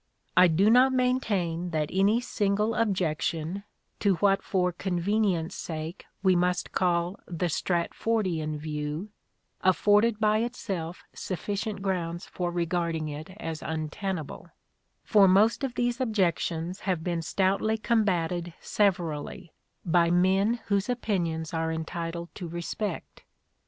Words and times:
I 0.35 0.47
do 0.47 0.71
not 0.71 0.91
maintain 0.93 1.69
that 1.69 1.91
any 1.93 2.19
single 2.21 2.73
objection, 2.73 3.65
to 3.99 4.15
what 4.15 4.41
for 4.41 4.71
con 4.71 4.99
venience 4.99 5.51
sake 5.51 6.07
we 6.23 6.35
must 6.35 6.71
call 6.71 7.19
the 7.27 7.45
Stratfordian 7.45 8.57
view, 8.57 9.09
afforded 9.63 10.19
by 10.19 10.39
itself 10.39 11.03
sufficient 11.13 11.83
grounds 11.83 12.25
for 12.25 12.49
regarding 12.49 13.09
it 13.09 13.29
as 13.39 13.61
untenable; 13.61 14.47
for 15.03 15.27
most 15.27 15.63
of 15.63 15.75
these 15.75 16.01
objections 16.01 16.79
have 16.89 17.03
been 17.03 17.21
stoutly 17.21 17.77
combated 17.77 18.55
severally, 18.59 19.53
by 19.85 20.09
men 20.09 20.61
whose 20.65 20.89
opinions 20.89 21.53
are 21.53 21.71
entitled 21.71 22.29
to 22.33 22.47
respect. 22.47 23.21